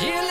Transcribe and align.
Yeah. 0.00 0.29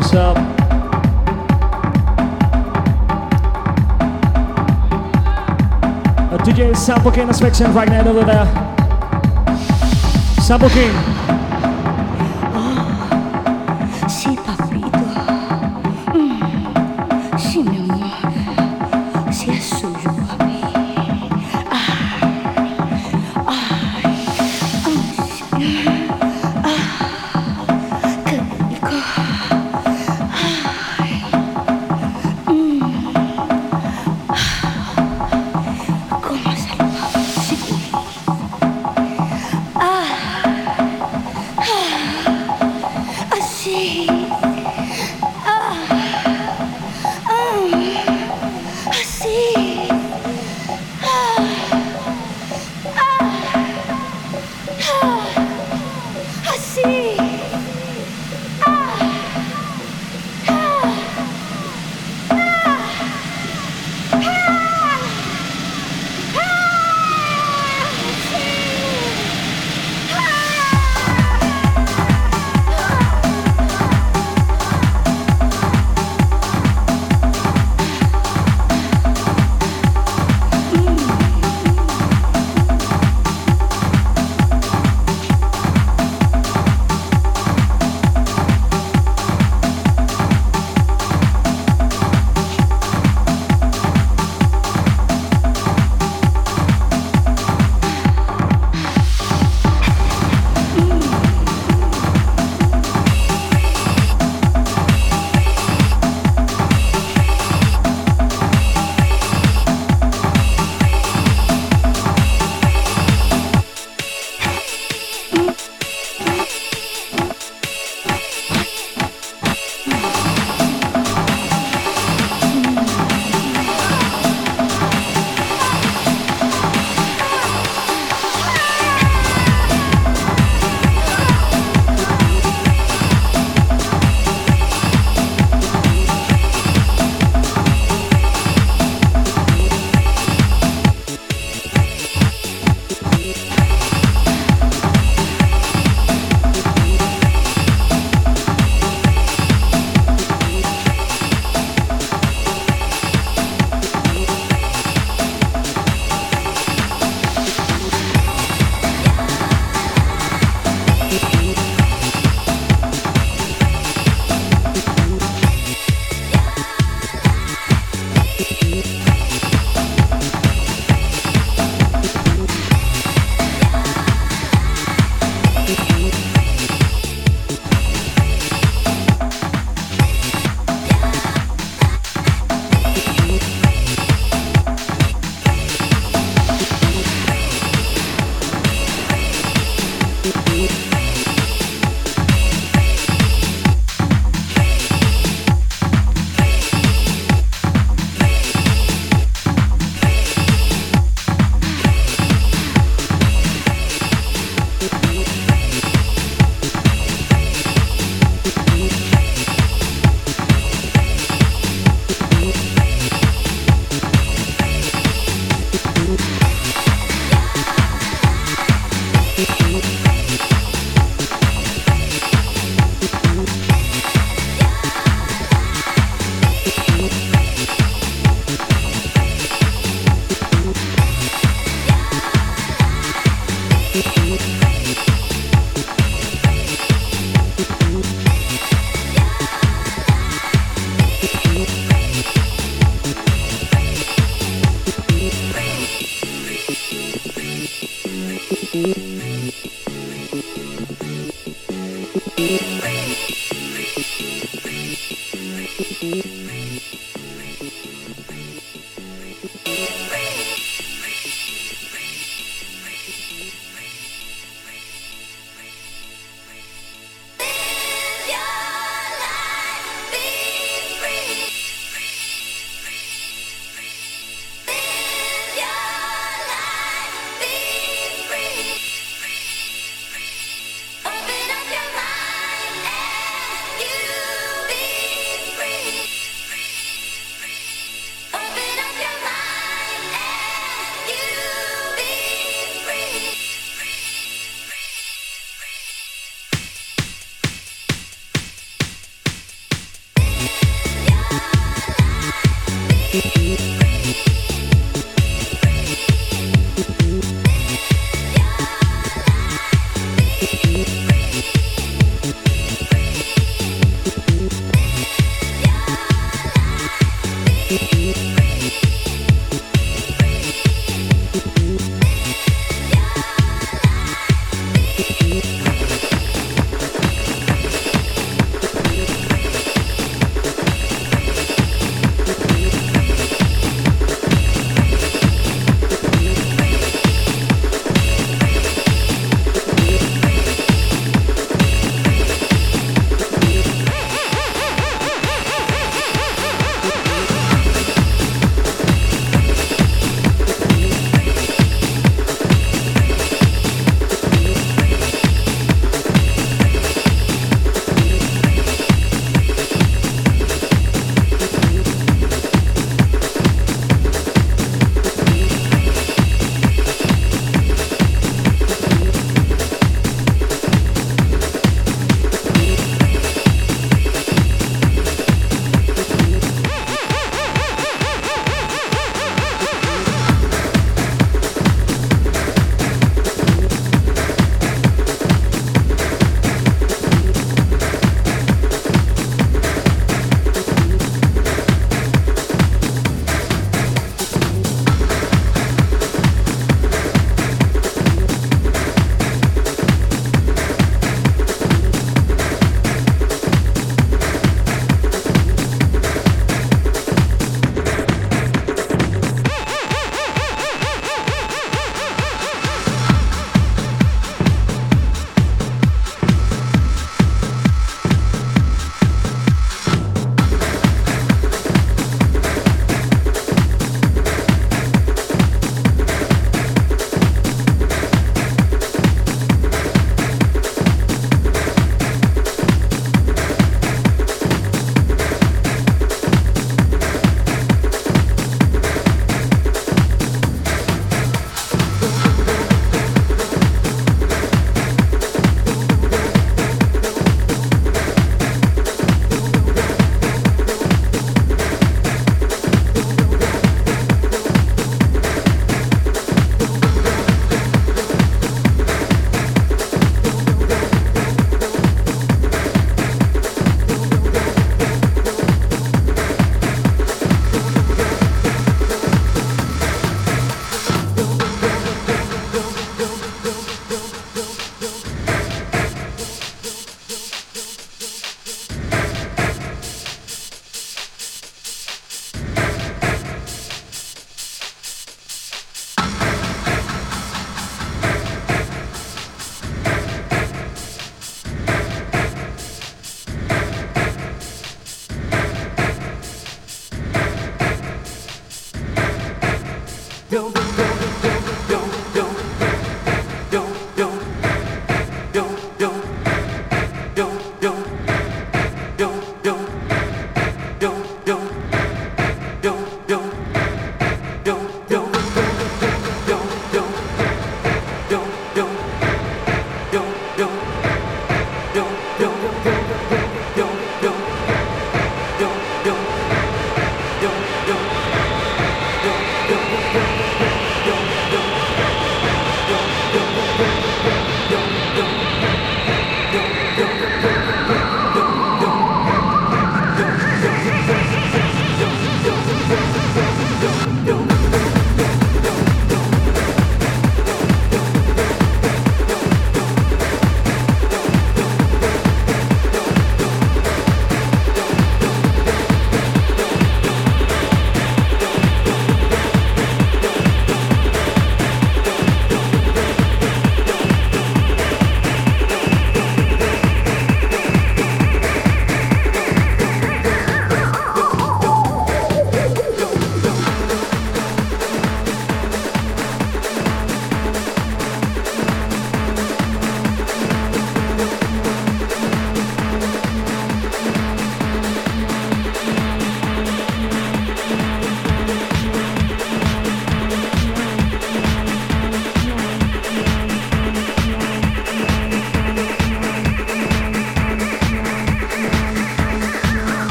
Close 0.00 0.14
up. 0.14 0.36
A 6.32 6.38
DJ 6.44 6.76
Sample 6.76 7.10
King 7.10 7.28
inspection 7.28 7.72
right 7.72 7.88
now 7.88 8.06
over 8.06 8.24
there. 8.24 8.44
Sample 10.42 10.68
King. 10.68 11.15
see. 43.66 44.25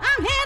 I'm 0.00 0.24
here. 0.24 0.45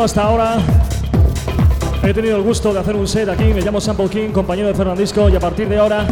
Hasta 0.00 0.22
ahora 0.22 0.56
he 2.02 2.14
tenido 2.14 2.36
el 2.36 2.42
gusto 2.42 2.72
de 2.72 2.80
hacer 2.80 2.96
un 2.96 3.06
set 3.06 3.28
aquí. 3.28 3.44
Me 3.44 3.60
llamo 3.60 3.80
Sample 3.80 4.08
King, 4.08 4.30
compañero 4.30 4.68
de 4.68 4.74
Fernandisco, 4.74 5.28
y 5.28 5.36
a 5.36 5.40
partir 5.40 5.68
de 5.68 5.78
ahora 5.78 6.06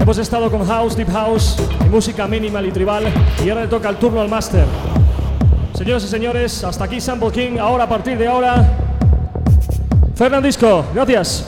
hemos 0.00 0.18
estado 0.18 0.50
con 0.50 0.66
House, 0.66 0.96
Deep 0.96 1.10
House 1.12 1.56
y 1.84 1.88
música 1.88 2.26
minimal 2.26 2.66
y 2.66 2.72
tribal. 2.72 3.04
Y 3.44 3.50
ahora 3.50 3.62
le 3.62 3.68
toca 3.68 3.88
el 3.90 3.96
turno 3.96 4.22
al 4.22 4.28
Master. 4.28 4.64
Señoras 5.74 6.02
y 6.04 6.08
señores, 6.08 6.64
hasta 6.64 6.84
aquí 6.84 7.00
Sample 7.00 7.30
King. 7.30 7.58
Ahora, 7.60 7.84
a 7.84 7.88
partir 7.88 8.18
de 8.18 8.26
ahora, 8.26 8.76
Fernandisco. 10.14 10.84
Gracias. 10.94 11.47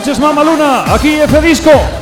Noches, 0.00 0.18
Mama 0.18 0.42
Luna. 0.42 0.94
Aquí 0.94 1.20
F 1.20 1.40
Disco. 1.42 1.99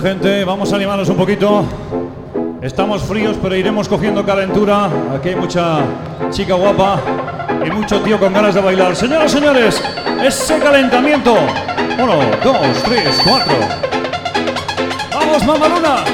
Gente, 0.00 0.42
vamos 0.44 0.72
a 0.72 0.76
animarnos 0.76 1.08
un 1.10 1.16
poquito. 1.16 1.64
Estamos 2.62 3.02
fríos, 3.02 3.36
pero 3.42 3.54
iremos 3.54 3.88
cogiendo 3.88 4.24
calentura. 4.24 4.88
Aquí 5.14 5.28
hay 5.30 5.36
mucha 5.36 5.80
chica 6.30 6.54
guapa 6.54 6.98
y 7.64 7.70
mucho 7.70 8.00
tío 8.00 8.18
con 8.18 8.32
ganas 8.32 8.54
de 8.54 8.62
bailar. 8.62 8.96
Señoras, 8.96 9.30
señores, 9.30 9.82
ese 10.24 10.58
calentamiento. 10.58 11.36
Uno, 12.02 12.14
dos, 12.42 12.82
tres, 12.84 13.20
cuatro. 13.22 13.54
Vamos, 15.12 15.44
mamaluna. 15.44 16.04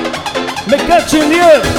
Me 0.66 0.76
cacho 0.78 1.22
en 1.22 1.30
diez. 1.30 1.77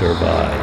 Survive. 0.00 0.59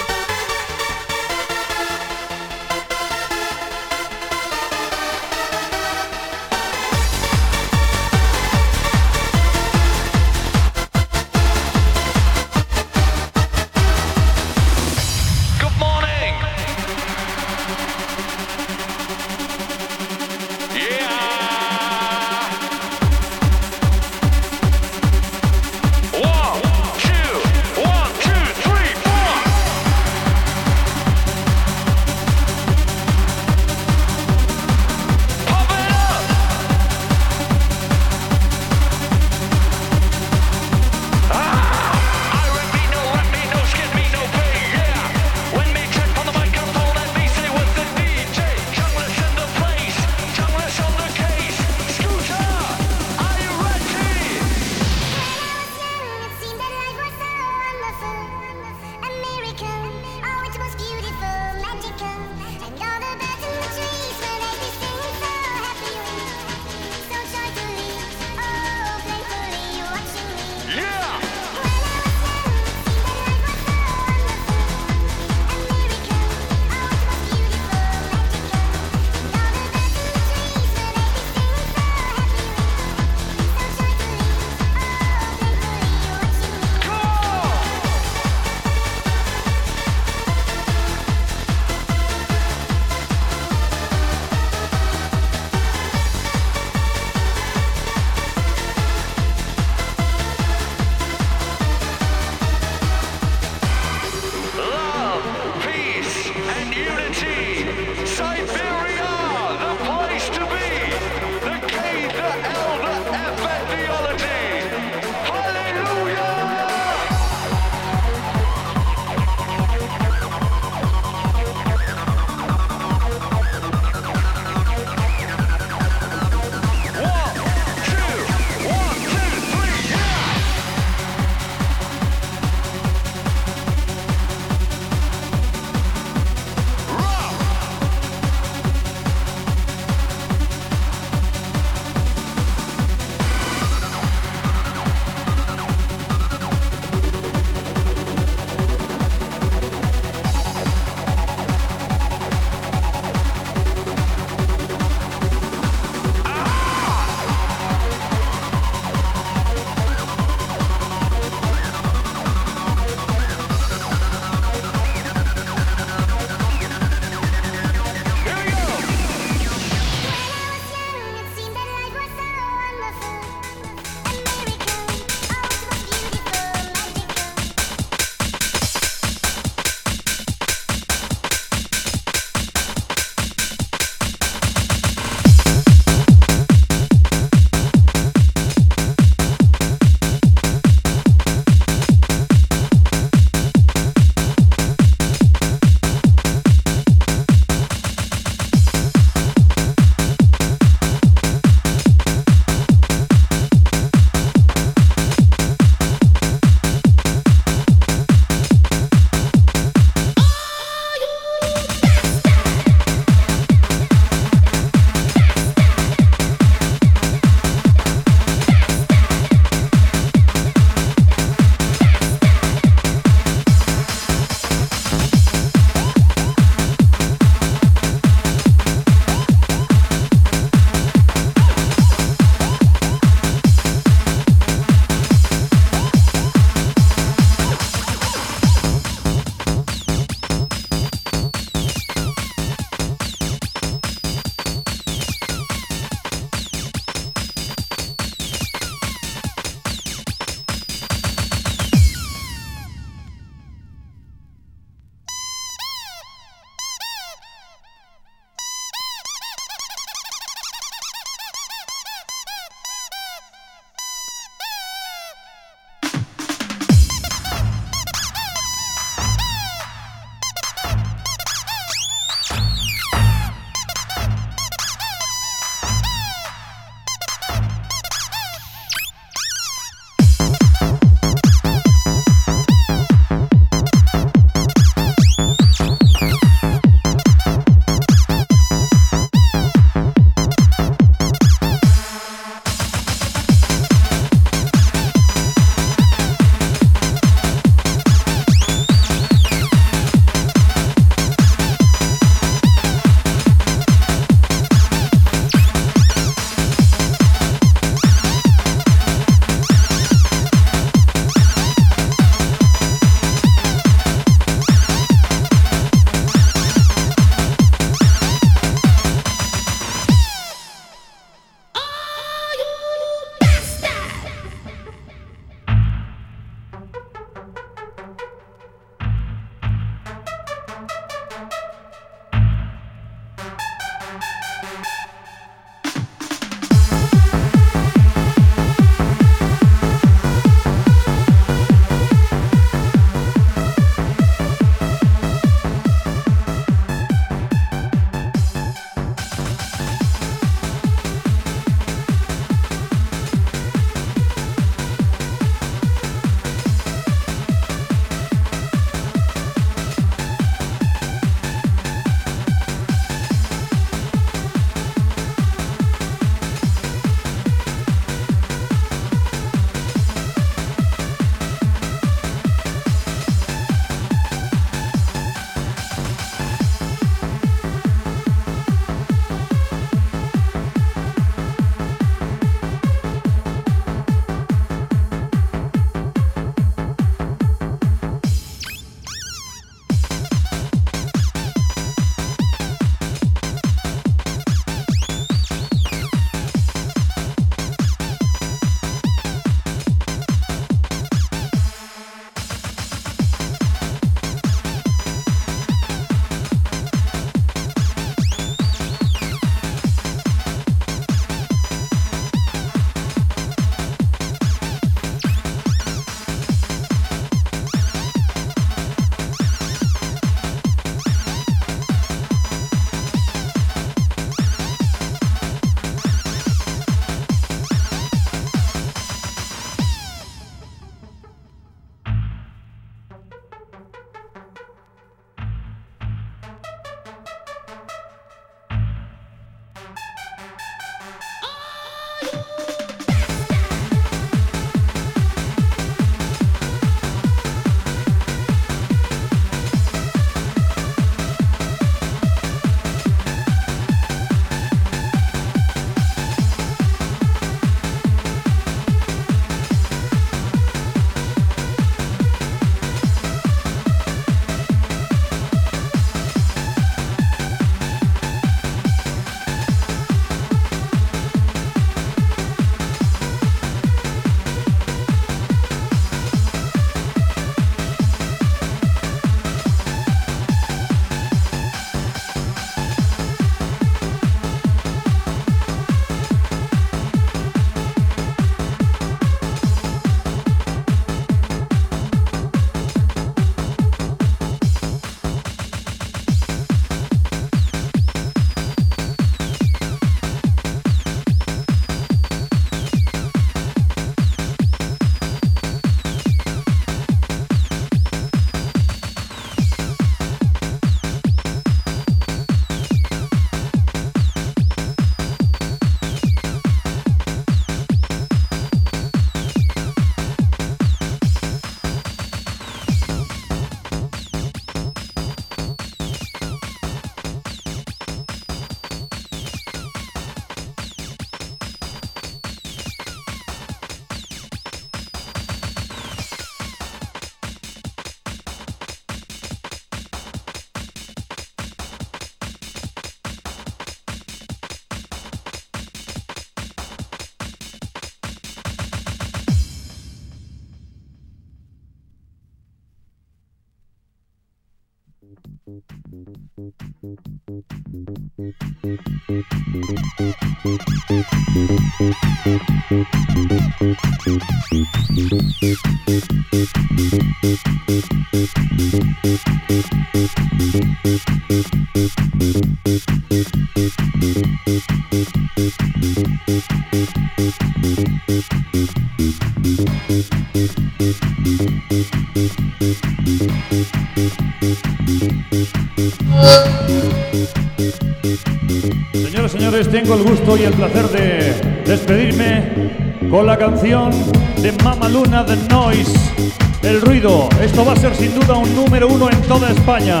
Toda 599.34 599.50
España. 599.50 600.00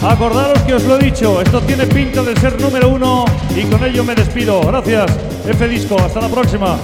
Acordaros 0.00 0.60
que 0.62 0.74
os 0.74 0.84
lo 0.84 0.96
he 0.96 1.04
dicho, 1.04 1.40
esto 1.40 1.60
tiene 1.62 1.86
pinta 1.86 2.22
de 2.22 2.36
ser 2.36 2.60
número 2.60 2.88
uno 2.90 3.24
y 3.56 3.64
con 3.64 3.82
ello 3.82 4.04
me 4.04 4.14
despido. 4.14 4.60
Gracias, 4.60 5.10
F 5.44 5.68
Disco, 5.68 5.96
hasta 6.00 6.20
la 6.20 6.28
próxima. 6.28 6.78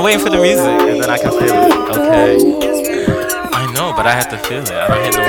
I'm 0.00 0.04
waiting 0.04 0.24
for 0.24 0.30
the 0.30 0.40
music 0.40 0.64
and 0.64 1.02
then 1.02 1.10
I 1.10 1.18
can 1.18 1.30
feel 1.30 1.52
it. 1.52 1.74
Okay. 1.92 2.40
I 3.52 3.70
know, 3.74 3.92
but 3.94 4.06
I 4.06 4.12
have 4.12 4.30
to 4.30 4.38
feel 4.38 4.62
it. 4.62 4.70
I 4.70 4.88
don't 4.88 5.12
hear 5.12 5.19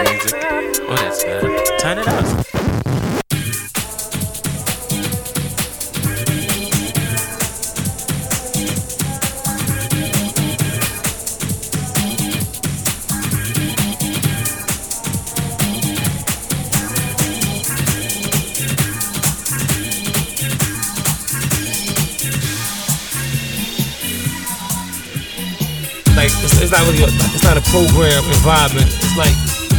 program 27.72 28.20
environment. 28.36 28.92
It's 29.00 29.16
like 29.16 29.32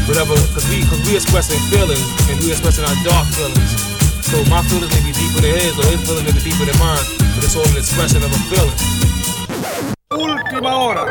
whatever, 0.08 0.32
cause 0.56 0.64
we 0.72 0.80
cause 0.88 0.98
we 1.04 1.12
expressing 1.14 1.60
feelings 1.68 2.00
and 2.32 2.40
we 2.40 2.48
expressing 2.48 2.88
our 2.88 2.96
dark 3.04 3.28
feelings. 3.36 3.70
So 4.24 4.40
my 4.48 4.64
feelings 4.64 4.88
may 4.96 5.04
be 5.04 5.12
deeper 5.12 5.44
than 5.44 5.52
his, 5.60 5.76
or 5.76 5.84
his 5.92 6.00
feelings 6.08 6.24
may 6.24 6.32
be 6.32 6.40
deeper 6.40 6.64
than 6.64 6.78
mine, 6.80 7.04
but 7.36 7.44
it's 7.44 7.52
all 7.52 7.68
an 7.68 7.76
expression 7.76 8.24
of 8.24 8.32
a 8.32 8.40
feeling. 8.48 8.80
Última 10.08 10.72
hora, 10.72 11.04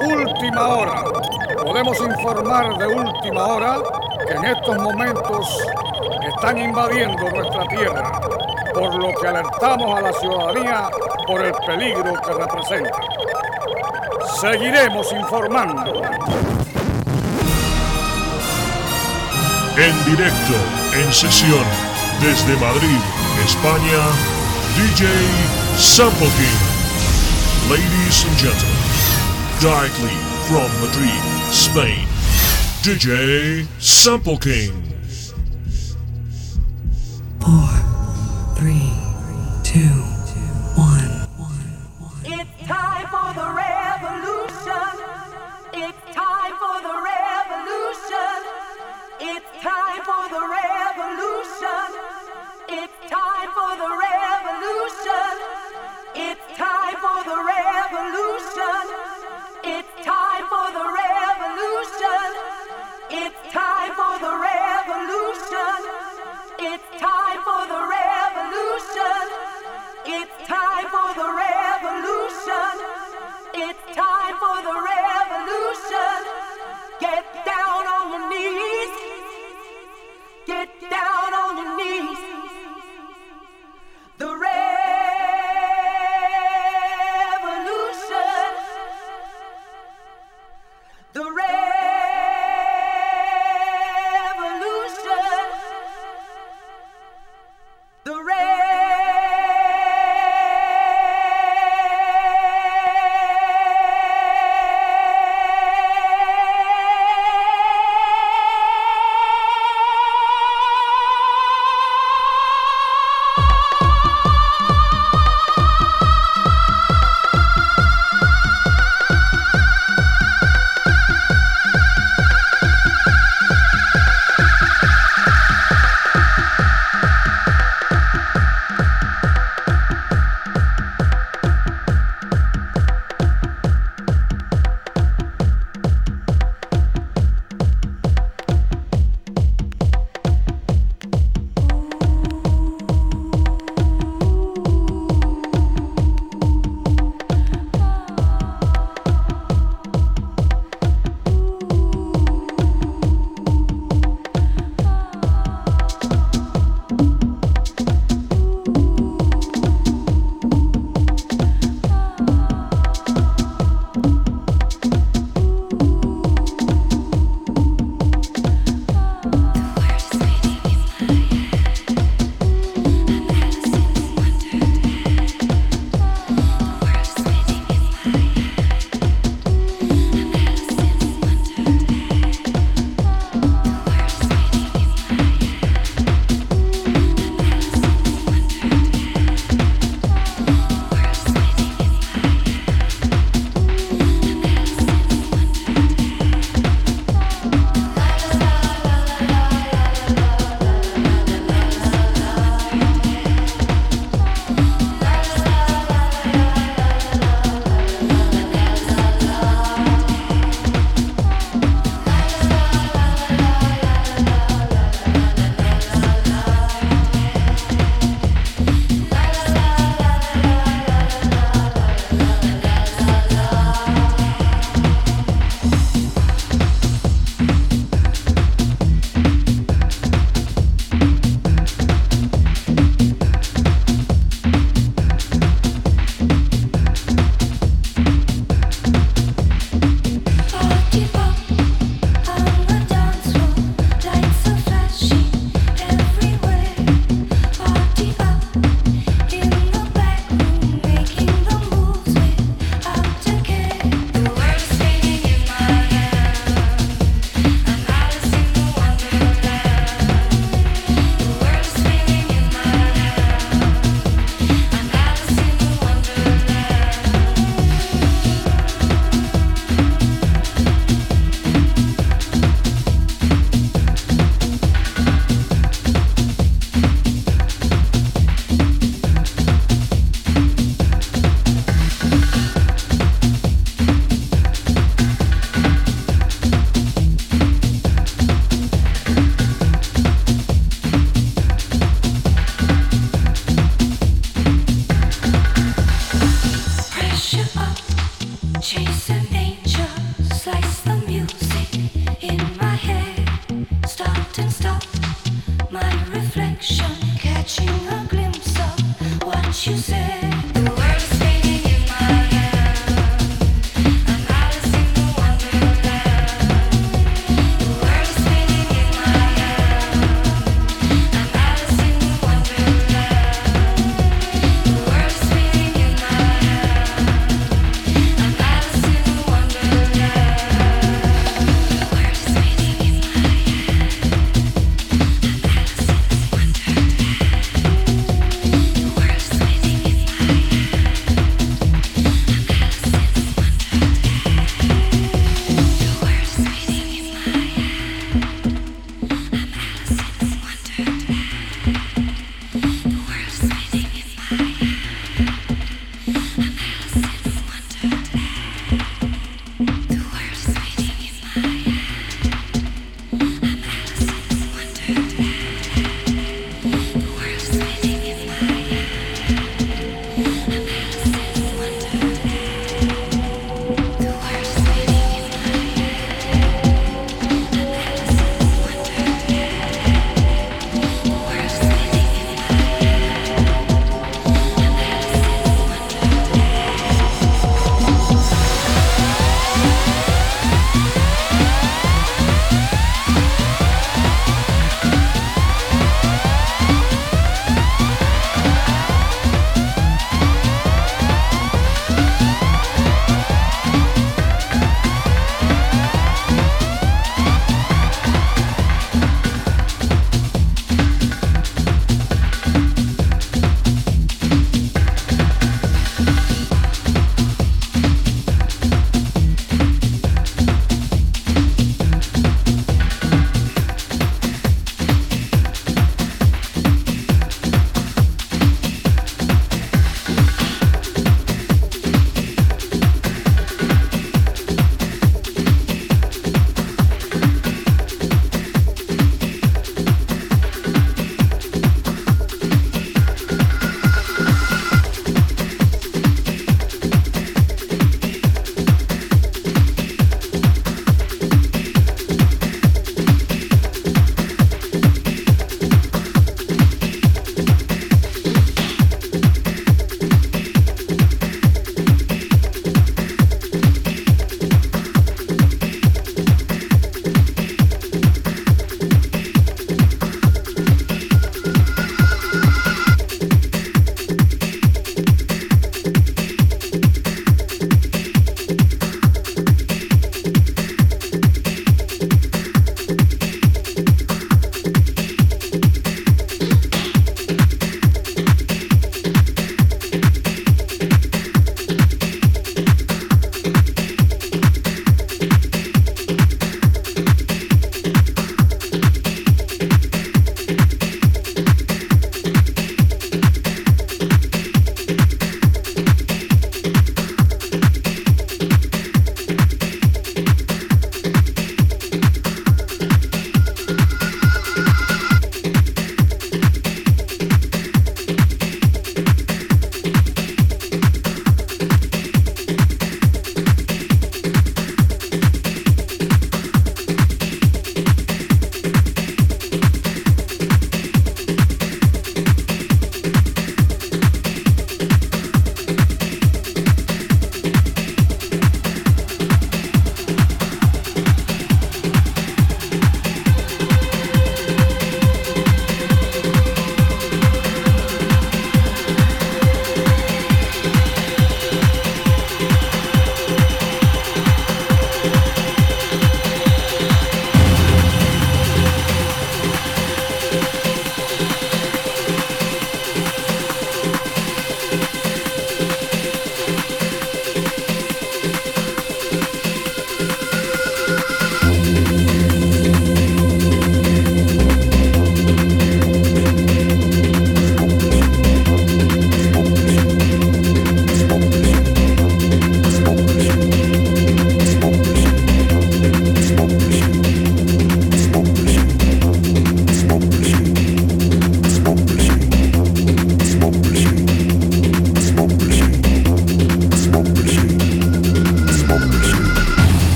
última 0.00 0.62
hora. 0.64 1.04
Podemos 1.62 2.00
informar 2.00 2.78
de 2.78 2.86
última 2.86 3.44
hora 3.44 3.82
que 4.26 4.32
en 4.32 4.44
estos 4.44 4.76
momentos 4.78 5.44
están 6.34 6.56
invadiendo 6.58 7.28
nuestra 7.30 7.66
tierra, 7.68 8.20
por 8.72 8.94
lo 8.94 9.12
que 9.20 9.28
alertamos 9.28 9.98
a 9.98 10.00
la 10.00 10.12
ciudadanía 10.14 10.88
por 11.26 11.44
el 11.44 11.52
peligro 11.66 12.14
que 12.24 12.32
representa. 12.32 13.15
Seguiremos 14.40 15.12
informando. 15.12 16.02
En 19.78 20.04
directo, 20.04 20.54
en 20.94 21.10
sesión, 21.10 21.64
desde 22.20 22.54
Madrid, 22.56 23.00
España, 23.46 24.02
DJ 24.76 25.06
Sample 25.78 26.28
King. 26.36 27.70
Ladies 27.70 28.26
and 28.26 28.36
gentlemen, 28.36 28.76
directly 29.58 30.16
from 30.48 30.70
Madrid, 30.82 31.22
Spain, 31.50 32.06
DJ 32.82 33.66
Sample 33.78 34.36
King. 34.38 34.95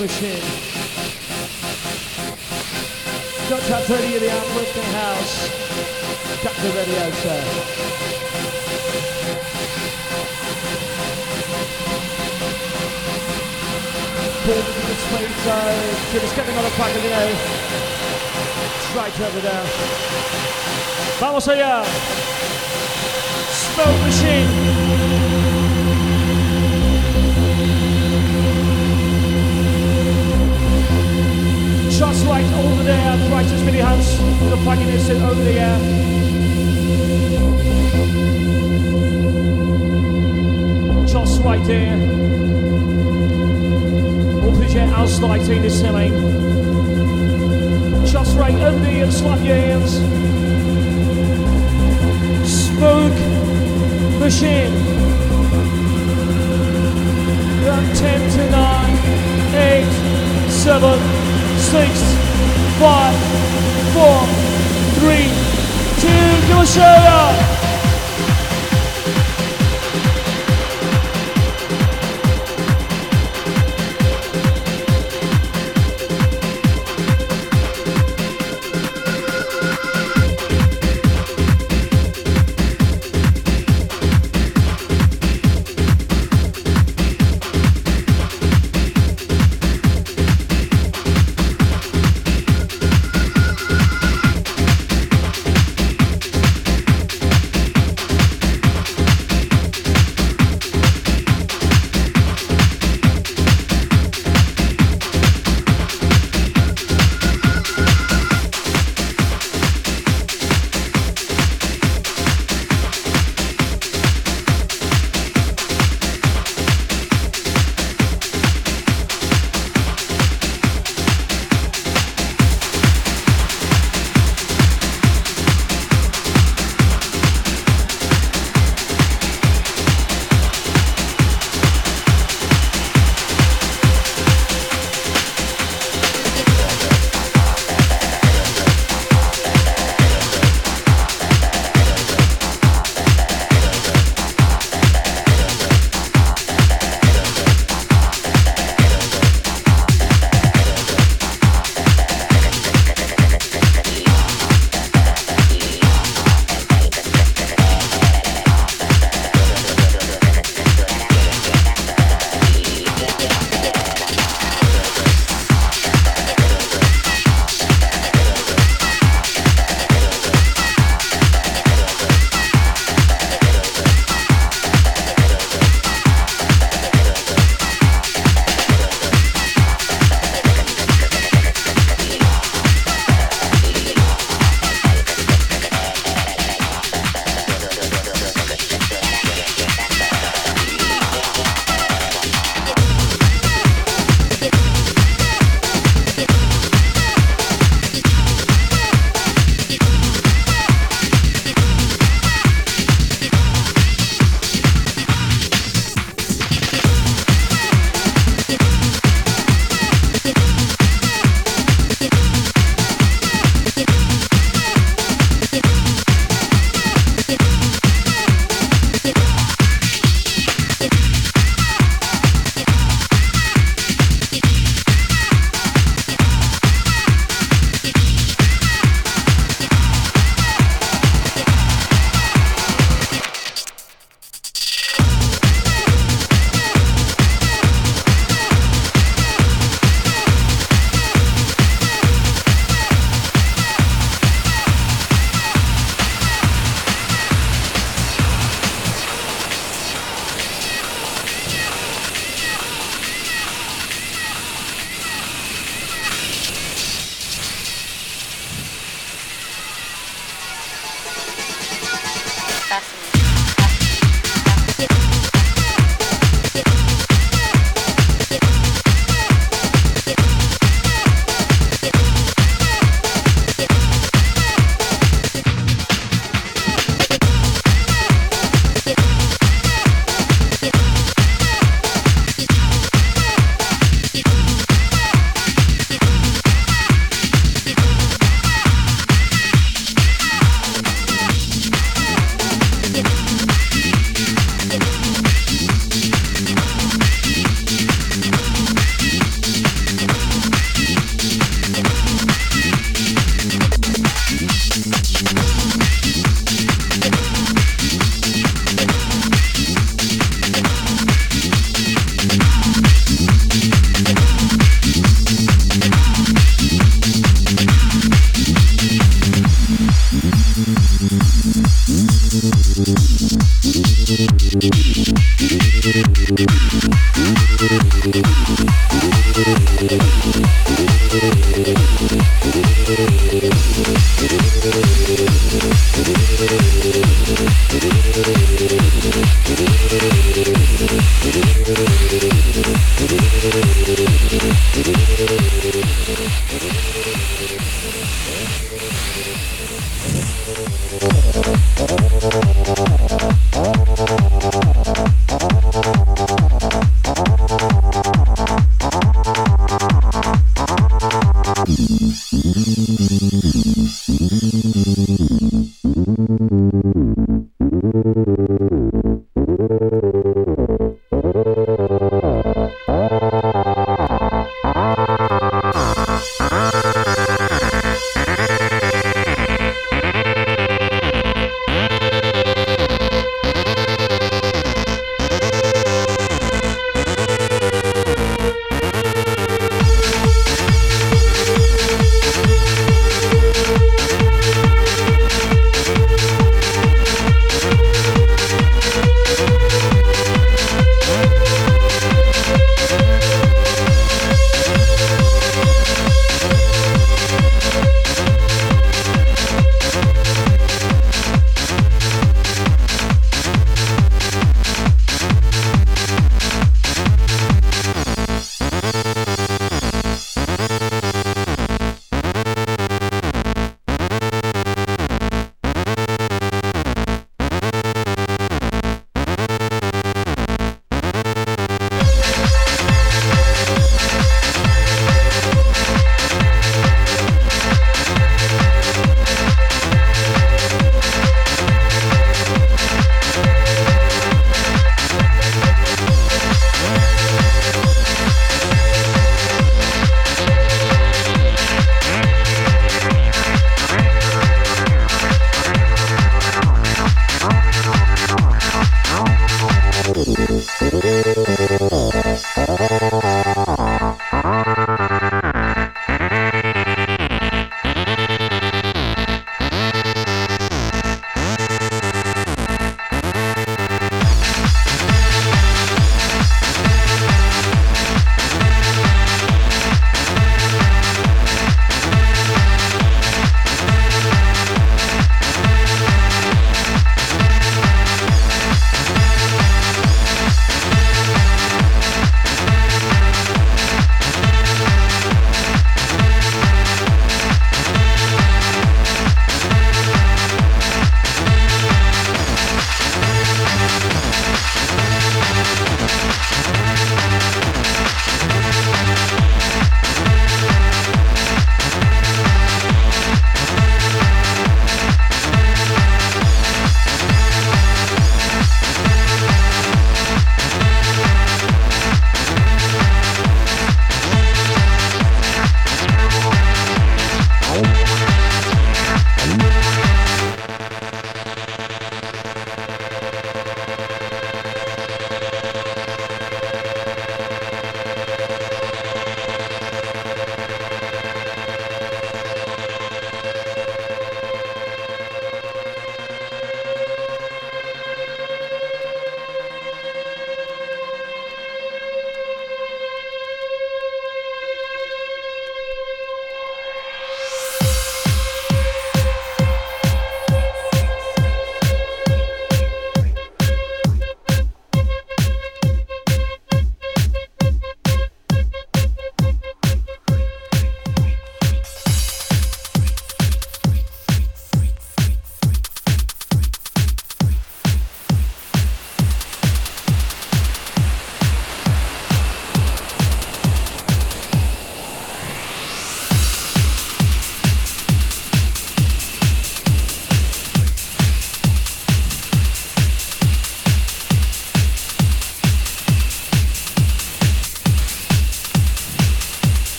Jefferson. 0.00 0.59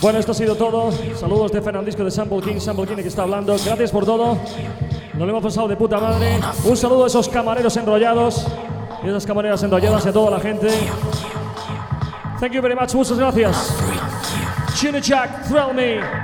Bueno, 0.00 0.18
esto 0.18 0.32
ha 0.32 0.34
sido 0.34 0.54
todo. 0.54 0.90
Saludos 1.16 1.52
de 1.52 1.60
Fernandisco 1.60 2.04
de 2.04 2.10
Sample 2.10 2.40
King, 2.40 2.60
Sample 2.60 2.86
King 2.86 2.96
que 2.96 3.08
está 3.08 3.22
hablando. 3.22 3.56
Gracias 3.64 3.90
por 3.90 4.04
todo. 4.04 4.38
Nos 5.14 5.26
lo 5.26 5.28
hemos 5.28 5.42
pasado 5.42 5.68
de 5.68 5.76
puta 5.76 5.98
madre. 5.98 6.38
Un 6.64 6.76
saludo 6.76 7.04
a 7.04 7.06
esos 7.08 7.28
camareros 7.28 7.76
enrollados 7.76 8.46
y 9.04 9.08
esas 9.08 9.26
camareras 9.26 9.62
enrolladas 9.62 10.06
y 10.06 10.08
a 10.08 10.12
toda 10.12 10.30
la 10.30 10.40
gente. 10.40 10.68
Thank 12.40 12.52
you 12.52 12.62
very 12.62 12.74
much. 12.74 12.94
Muchas 12.94 13.18
gracias. 13.18 13.74
Chini 14.76 15.00
Jack, 15.00 15.48
thrill 15.48 15.74
me. 15.74 16.17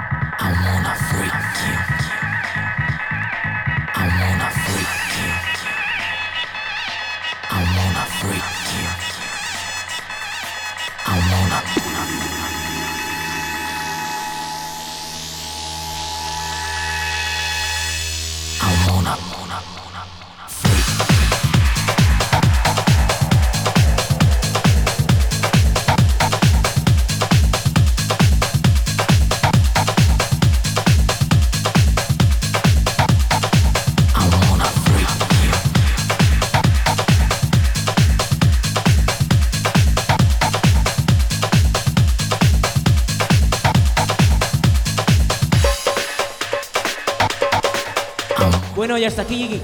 Bueno, 48.94 49.06
y 49.06 49.08
hasta 49.08 49.22
aquí 49.22 49.60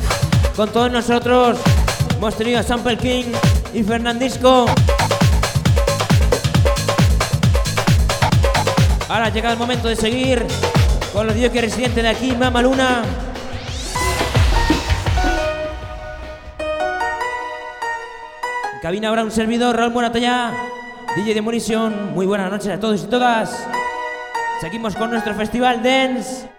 con 0.56 0.70
todos 0.70 0.90
nosotros 0.90 1.56
hemos 2.16 2.34
tenido 2.34 2.58
a 2.58 2.64
Sample 2.64 2.98
King 2.98 3.26
y 3.72 3.84
Fernandisco. 3.84 4.66
Ahora 9.08 9.28
llega 9.28 9.52
el 9.52 9.56
momento 9.56 9.86
de 9.86 9.94
seguir 9.94 10.44
con 11.12 11.28
los 11.28 11.36
dioses 11.36 11.60
residentes 11.60 12.02
de 12.02 12.08
aquí, 12.08 12.32
Mama 12.32 12.60
Luna. 12.60 13.04
En 18.74 18.80
cabina 18.82 19.10
habrá 19.10 19.22
un 19.22 19.30
servidor, 19.30 19.76
Raúl 19.76 19.92
Moratalla, 19.92 20.52
DJ 21.14 21.34
de 21.34 21.40
Munición. 21.40 22.14
Muy 22.14 22.26
buenas 22.26 22.50
noches 22.50 22.72
a 22.72 22.80
todos 22.80 23.04
y 23.04 23.06
todas. 23.06 23.64
Seguimos 24.60 24.96
con 24.96 25.08
nuestro 25.08 25.36
festival 25.36 25.84
Dance. 25.84 26.49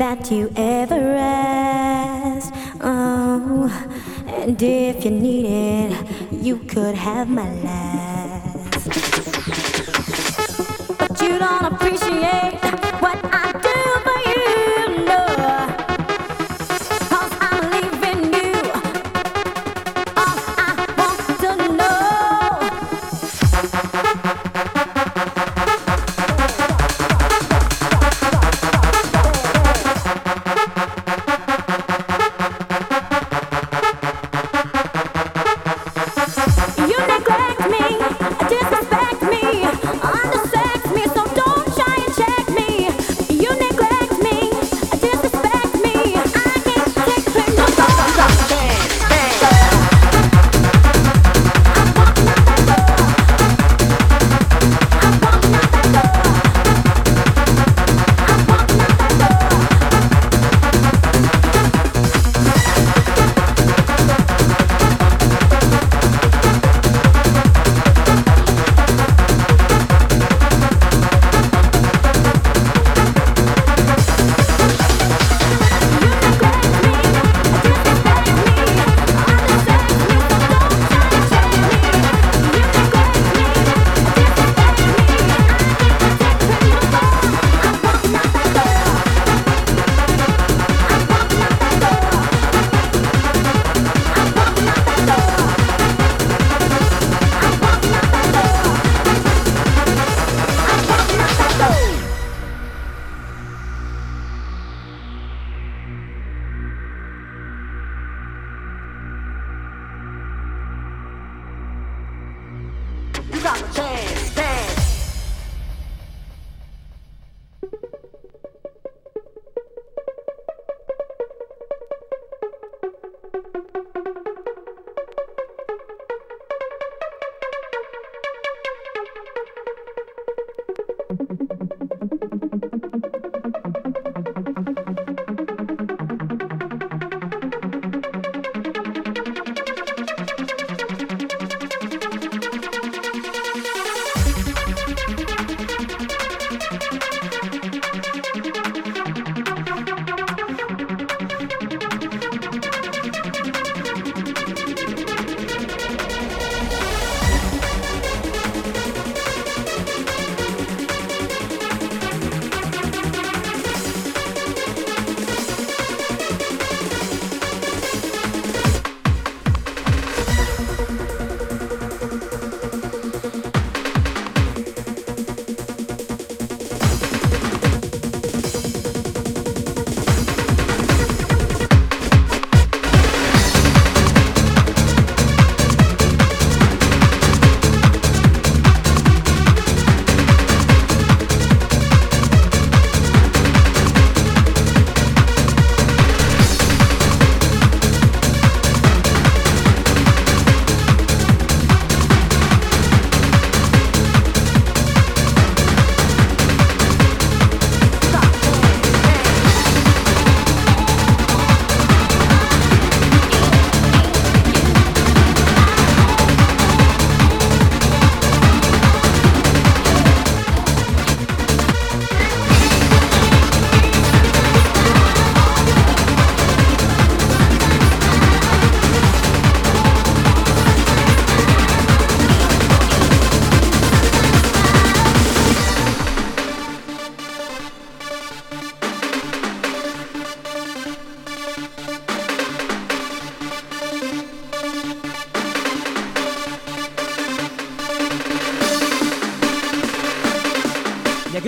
that 0.00 0.30
you 0.30 0.50
ever 0.56 1.14
asked. 1.14 2.54
Oh, 2.80 3.68
and 4.28 4.56
if 4.62 5.04
you 5.04 5.10
needed, 5.10 5.94
you 6.32 6.56
could 6.56 6.94
have 6.94 7.28
my 7.28 7.52
last. 7.60 8.88
But 10.98 11.20
you 11.20 11.38
don't 11.38 11.66
appreciate. 11.66 12.49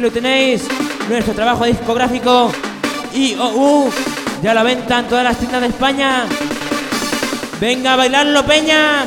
Lo 0.02 0.10
tenéis, 0.10 0.64
nuestro 1.08 1.32
trabajo 1.32 1.64
discográfico 1.64 2.50
IOU, 3.14 3.88
ya 4.42 4.52
la 4.52 4.64
venta 4.64 4.98
en 4.98 5.06
todas 5.06 5.22
las 5.22 5.38
tiendas 5.38 5.60
de 5.60 5.68
España. 5.68 6.24
Venga 7.60 7.92
a 7.92 7.96
bailarlo, 7.96 8.44
Peña. 8.44 9.06